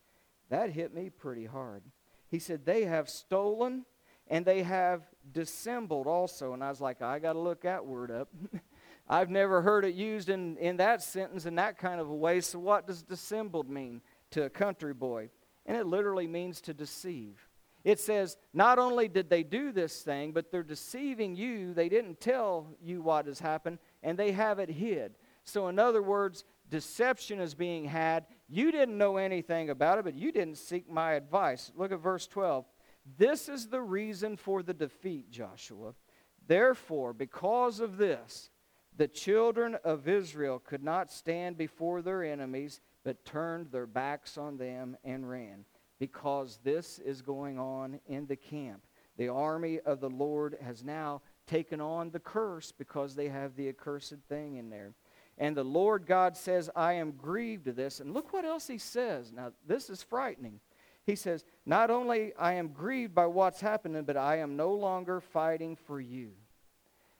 [0.51, 1.83] That hit me pretty hard.
[2.31, 3.85] He said, They have stolen
[4.29, 5.03] and they have
[5.33, 6.53] dissembled also.
[6.53, 8.29] And I was like, I got to look that word up.
[9.09, 12.41] I've never heard it used in, in that sentence in that kind of a way.
[12.41, 14.03] So, what does dissembled mean
[14.33, 15.31] to a country boy?
[15.65, 17.49] And it literally means to deceive.
[17.85, 21.73] It says, not only did they do this thing, but they're deceiving you.
[21.73, 25.15] They didn't tell you what has happened, and they have it hid.
[25.45, 28.27] So, in other words, deception is being had.
[28.49, 31.73] You didn't know anything about it, but you didn't seek my advice.
[31.77, 32.67] Look at verse 12.
[33.17, 35.95] This is the reason for the defeat, Joshua.
[36.47, 38.51] Therefore, because of this,
[38.97, 44.57] the children of Israel could not stand before their enemies, but turned their backs on
[44.57, 45.65] them and ran.
[45.99, 48.83] because this is going on in the camp.
[49.17, 53.69] The army of the Lord has now taken on the curse because they have the
[53.69, 54.95] accursed thing in there.
[55.39, 58.01] And the Lord God says, I am grieved to this.
[58.01, 59.33] And look what else he says.
[59.33, 60.61] Now, this is frightening.
[61.05, 65.21] He says, Not only I am grieved by what's happening, but I am no longer
[65.21, 66.31] fighting for you.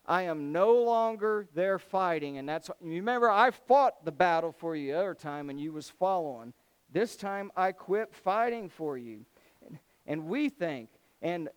[0.07, 2.39] I am no longer there fighting.
[2.39, 5.71] And that's, you remember, I fought the battle for you the other time and you
[5.73, 6.55] was following.
[6.91, 9.27] This time I quit fighting for you.
[9.67, 10.89] And, and we think,
[11.21, 11.51] and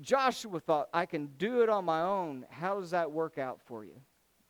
[0.00, 2.46] Joshua thought, I can do it on my own.
[2.48, 4.00] How does that work out for you?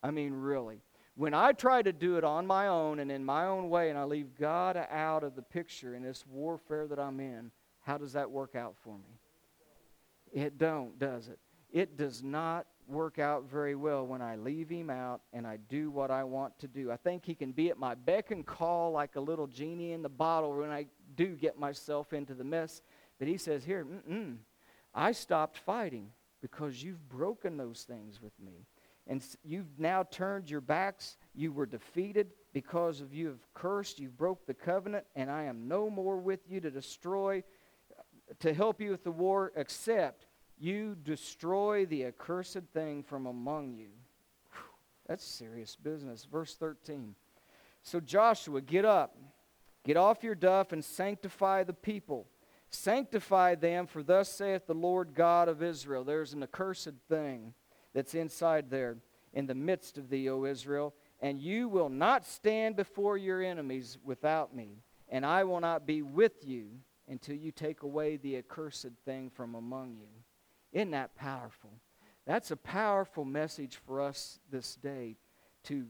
[0.01, 0.79] I mean, really.
[1.15, 3.97] When I try to do it on my own and in my own way, and
[3.97, 7.51] I leave God out of the picture in this warfare that I'm in,
[7.81, 9.19] how does that work out for me?
[10.33, 11.39] It don't, does it?
[11.71, 15.89] It does not work out very well when I leave him out and I do
[15.89, 16.91] what I want to do.
[16.91, 20.01] I think he can be at my beck and call like a little genie in
[20.01, 22.81] the bottle when I do get myself into the mess.
[23.19, 23.85] But he says, Here,
[24.93, 26.11] I stopped fighting
[26.41, 28.65] because you've broken those things with me.
[29.07, 31.17] And you've now turned your backs.
[31.33, 33.99] You were defeated because of you have cursed.
[33.99, 37.43] You broke the covenant, and I am no more with you to destroy,
[37.97, 38.01] uh,
[38.39, 40.25] to help you with the war, except
[40.57, 43.89] you destroy the accursed thing from among you.
[45.07, 46.25] That's serious business.
[46.25, 47.13] Verse 13.
[47.83, 49.15] So Joshua, get up,
[49.83, 52.27] get off your duff, and sanctify the people.
[52.71, 56.03] Sanctify them, for thus saith the Lord God of Israel.
[56.03, 57.53] There's an accursed thing
[57.95, 58.97] that's inside there
[59.33, 63.97] in the midst of thee, O Israel, and you will not stand before your enemies
[64.03, 66.67] without me, and I will not be with you
[67.07, 70.07] until you take away the accursed thing from among you.
[70.73, 71.71] Isn't that powerful?
[72.25, 75.15] That's a powerful message for us this day
[75.65, 75.85] to,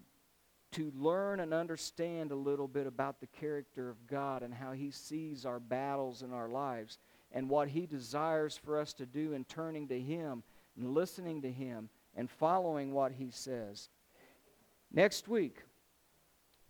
[0.74, 4.92] to learn and understand a little bit about the character of God and how He
[4.92, 7.00] sees our battles in our lives
[7.32, 10.44] and what He desires for us to do in turning to Him
[10.78, 13.90] and listening to Him and following what He says.
[14.92, 15.58] Next week,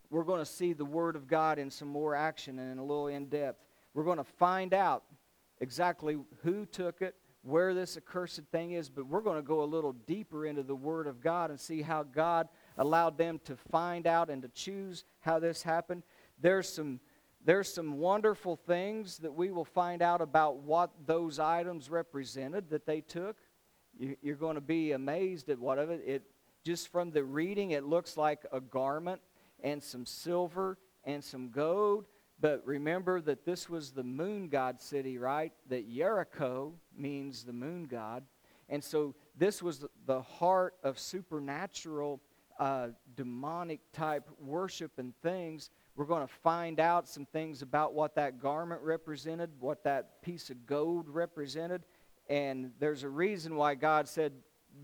[0.10, 2.84] we're going to see the Word of God in some more action and in a
[2.84, 3.64] little in depth.
[3.94, 5.04] We're going to find out
[5.60, 9.66] exactly who took it, where this accursed thing is, but we're going to go a
[9.66, 14.08] little deeper into the Word of God and see how God allowed them to find
[14.08, 16.04] out and to choose how this happened.
[16.42, 17.00] There's some,
[17.44, 22.86] there's some wonderful things that we will find out about what those items represented that
[22.86, 23.38] they took.
[23.98, 26.04] You, you're going to be amazed at what of it.
[26.06, 26.24] It
[26.64, 29.22] just from the reading, it looks like a garment
[29.64, 32.06] and some silver and some gold
[32.40, 35.54] but remember that this was the moon god city, right?
[35.70, 38.24] That Jericho means the moon god.
[38.68, 42.20] And so this was the heart of supernatural,
[42.60, 45.70] uh, demonic type worship and things.
[45.96, 50.50] We're going to find out some things about what that garment represented, what that piece
[50.50, 51.84] of gold represented.
[52.28, 54.34] And there's a reason why God said,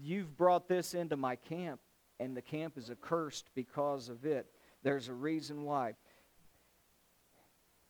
[0.02, 1.82] You've brought this into my camp,
[2.20, 4.46] and the camp is accursed because of it.
[4.84, 5.96] There's a reason why.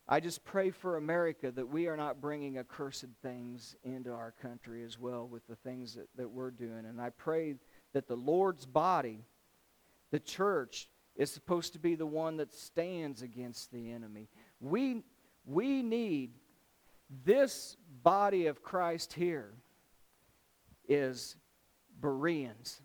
[0.08, 4.84] I just pray for America that we are not bringing accursed things into our country
[4.84, 6.86] as well with the things that, that we're doing.
[6.86, 7.56] And I pray
[7.94, 9.24] that the Lord's body,
[10.10, 14.28] the church, is supposed to be the one that stands against the enemy.
[14.60, 15.04] We,
[15.46, 16.32] we need
[17.26, 19.54] this body of Christ here
[20.88, 21.36] is
[22.00, 22.82] Bereans.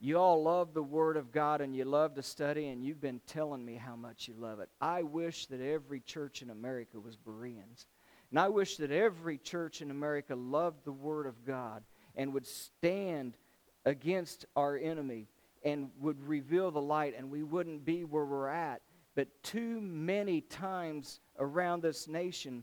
[0.00, 3.20] You all love the Word of God and you love to study, and you've been
[3.26, 4.68] telling me how much you love it.
[4.80, 7.86] I wish that every church in America was Bereans.
[8.30, 11.82] And I wish that every church in America loved the Word of God
[12.14, 13.36] and would stand
[13.84, 15.28] against our enemy
[15.64, 18.82] and would reveal the light, and we wouldn't be where we're at.
[19.16, 22.62] But too many times around this nation,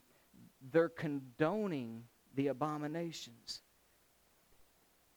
[0.72, 2.04] they're condoning
[2.36, 3.62] the abominations.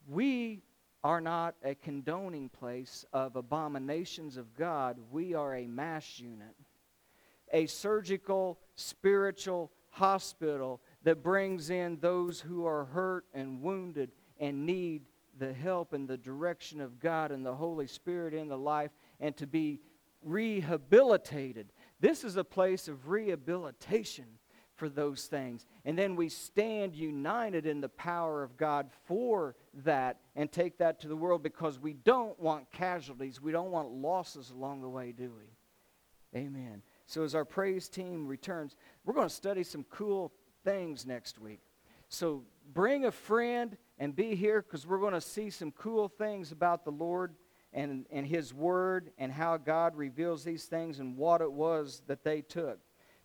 [0.07, 0.63] We
[1.05, 4.99] are not a condoning place of abominations of God.
[5.11, 6.57] We are a MASH unit,
[7.53, 15.03] a surgical, spiritual hospital that brings in those who are hurt and wounded and need
[15.39, 18.91] the help and the direction of God and the Holy Spirit in the life
[19.21, 19.81] and to be
[20.23, 21.73] rehabilitated.
[22.01, 24.27] This is a place of rehabilitation
[24.79, 25.67] for those things.
[25.85, 31.01] And then we stand united in the power of God for that and take that
[31.01, 33.43] to the world because we don't want casualties.
[33.43, 36.39] We don't want losses along the way, do we?
[36.39, 36.83] Amen.
[37.07, 40.33] So as our praise team returns, we're going to study some cool
[40.65, 41.61] things next week.
[42.09, 46.53] So bring a friend and be here because we're going to see some cool things
[46.53, 47.35] about the Lord
[47.73, 52.23] and, and His Word and how God reveals these things and what it was that
[52.23, 52.79] they took.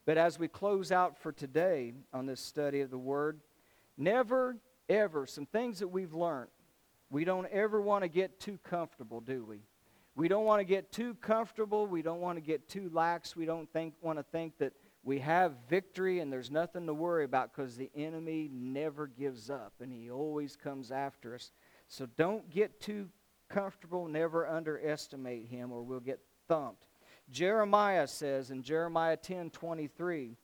[0.06, 3.40] But as we close out for today on this study of the Word,
[3.98, 4.58] never,
[4.90, 6.50] ever, some things that we've learned,
[7.10, 9.62] we don't ever want to get too comfortable, do we?
[10.16, 11.88] We don't want to get too comfortable.
[11.88, 13.36] We don't want to get too lax.
[13.36, 14.74] We don't think, want to think that
[15.04, 19.74] we have victory and there's nothing to worry about because the enemy never gives up
[19.80, 21.52] and he always comes after us.
[21.88, 23.10] So don't get too
[23.50, 24.08] comfortable.
[24.08, 26.88] Never underestimate him or we'll get thumped.
[27.30, 30.38] Jeremiah says in Jeremiah 10 23,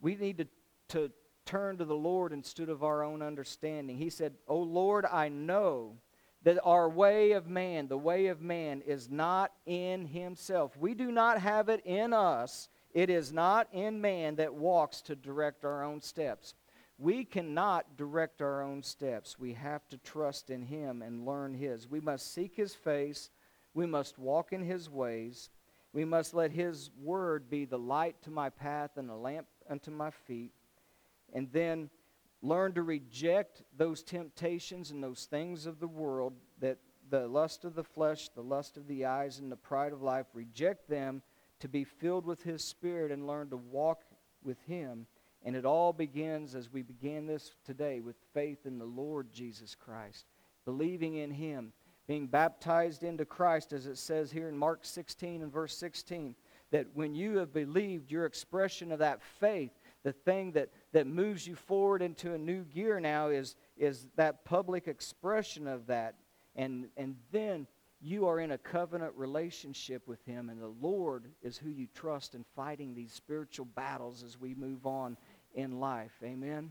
[0.00, 0.46] we need to,
[0.88, 1.10] to
[1.44, 3.96] turn to the Lord instead of our own understanding.
[3.96, 5.96] He said, O Lord, I know
[6.42, 10.76] that our way of man, the way of man, is not in himself.
[10.76, 12.68] We do not have it in us.
[12.92, 16.54] It is not in man that walks to direct our own steps.
[16.98, 19.38] We cannot direct our own steps.
[19.38, 21.90] We have to trust in him and learn his.
[21.90, 23.30] We must seek his face.
[23.74, 25.50] We must walk in his ways.
[25.96, 29.90] We must let his word be the light to my path and a lamp unto
[29.90, 30.52] my feet.
[31.32, 31.90] And then
[32.42, 36.78] Learn to reject those temptations and those things of the world that
[37.08, 40.26] the lust of the flesh, the lust of the eyes, and the pride of life,
[40.34, 41.22] reject them
[41.60, 44.02] to be filled with His Spirit and learn to walk
[44.44, 45.06] with Him.
[45.44, 49.74] And it all begins as we began this today with faith in the Lord Jesus
[49.74, 50.26] Christ,
[50.64, 51.72] believing in Him,
[52.06, 56.34] being baptized into Christ, as it says here in Mark 16 and verse 16,
[56.70, 59.72] that when you have believed, your expression of that faith
[60.06, 64.44] the thing that, that moves you forward into a new gear now is, is that
[64.44, 66.14] public expression of that.
[66.54, 67.66] And, and then
[68.00, 72.36] you are in a covenant relationship with Him, and the Lord is who you trust
[72.36, 75.16] in fighting these spiritual battles as we move on
[75.56, 76.12] in life.
[76.22, 76.70] Amen?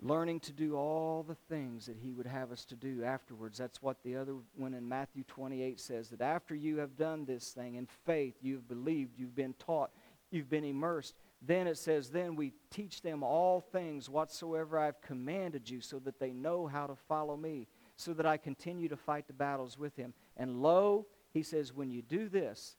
[0.00, 3.58] Learning to do all the things that He would have us to do afterwards.
[3.58, 7.50] That's what the other one in Matthew 28 says that after you have done this
[7.50, 9.90] thing in faith, you've believed, you've been taught,
[10.30, 11.14] you've been immersed,
[11.46, 16.18] then it says, Then we teach them all things whatsoever I've commanded you, so that
[16.18, 19.96] they know how to follow me, so that I continue to fight the battles with
[19.96, 20.14] him.
[20.36, 22.76] And lo, he says, When you do this,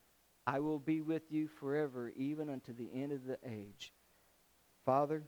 [0.47, 3.93] I will be with you forever, even unto the end of the age.
[4.85, 5.23] Father,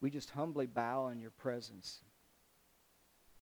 [0.00, 2.00] we just humbly bow in your presence.